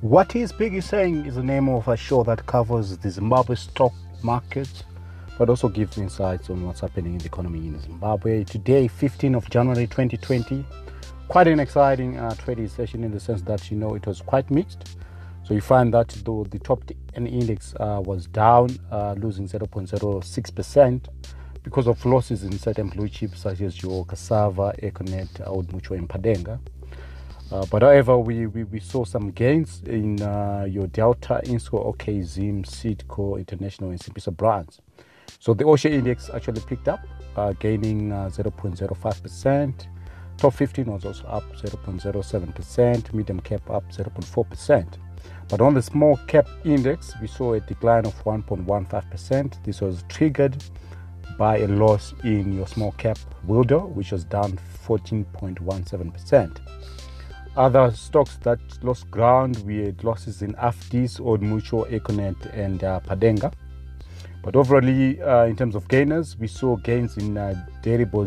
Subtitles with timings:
[0.00, 3.92] What is Biggie saying is the name of a show that covers the Zimbabwe stock
[4.22, 4.68] market,
[5.36, 8.44] but also gives insights on what's happening in the economy in Zimbabwe.
[8.44, 10.64] Today, 15th of January 2020,
[11.26, 14.48] quite an exciting uh, trading session in the sense that you know it was quite
[14.52, 14.98] mixed.
[15.42, 21.08] So you find that though the top N index uh, was down, uh, losing 0.06%
[21.64, 26.08] because of losses in certain blue chips such as your cassava, Econet, Old Mutual, and
[26.08, 26.60] Padenga.
[27.50, 32.20] Uh, but however, we, we, we, saw some gains in uh, your Delta, Innscor, OK,
[32.22, 34.80] Zim, Seedco, International, and Simbisa brands.
[35.38, 37.00] So the All Share index actually picked up,
[37.36, 39.68] uh, gaining 0.05%.
[39.68, 39.84] Uh,
[40.36, 44.98] Top 15 was also up 0.07%, medium cap up 0.4%.
[45.48, 49.64] But on the small cap index, we saw a decline of 1.15%.
[49.64, 50.62] This was triggered
[51.38, 56.97] by a loss in your small cap Willdale, which was down 14.17%.
[57.58, 63.00] Other stocks that lost ground, we had losses in AFDIS, Old Mutual, Econet, and uh,
[63.00, 63.52] Padenga.
[64.44, 67.66] But overall, uh, in terms of gainers, we saw gains in uh,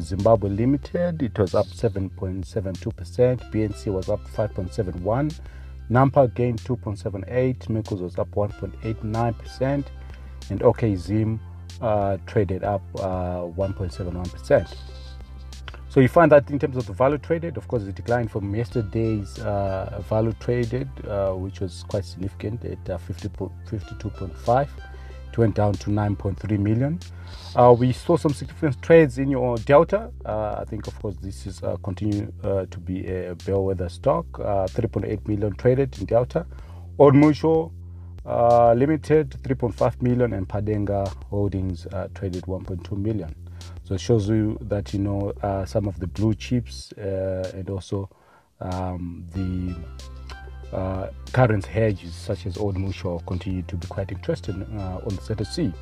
[0.00, 1.22] Zimbabwe Limited.
[1.22, 3.52] It was up 7.72%.
[3.52, 5.38] BNC was up 5.71.
[5.88, 7.68] Nampak gained 2.78.
[7.68, 9.84] Mikos was up 1.89%.
[10.50, 11.38] And OK Zim
[11.80, 14.76] uh, traded up uh, 1.71%.
[15.90, 18.54] So you find that in terms of the value traded, of course, it declined from
[18.54, 24.68] yesterday's uh, value traded, uh, which was quite significant at uh, 50, 52.5.
[25.32, 27.00] It went down to 9.3 million.
[27.56, 30.12] Uh, we saw some significant trades in your Delta.
[30.24, 34.26] Uh, I think, of course, this is uh, continue to be a bellwether stock.
[34.34, 36.46] 3.8 million traded in Delta.
[37.00, 37.72] Old Mutual
[38.24, 43.34] Limited, 3.5 million, and Padenga Holdings traded 1.2 million.
[43.90, 47.68] So it shows you that you know uh, some of the blue chips uh, and
[47.68, 48.08] also
[48.60, 49.74] um, the
[50.72, 55.34] uh, current hedges such as Old Mutual continue to be quite interesting uh, on the
[55.34, 55.74] ZSE.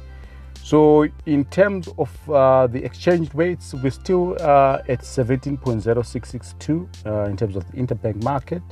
[0.64, 7.56] So in terms of uh, the exchange rates, we're still uh, at 17.0662 in terms
[7.56, 8.62] of the interbank market